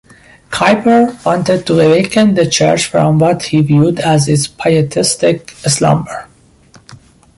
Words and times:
Kuyper 0.49 1.23
wanted 1.23 1.67
to 1.67 1.79
awaken 1.79 2.33
the 2.33 2.47
church 2.49 2.87
from 2.87 3.19
what 3.19 3.43
he 3.43 3.61
viewed 3.61 3.99
as 3.99 4.27
its 4.27 4.47
pietistic 4.47 5.51
slumber. 5.51 6.27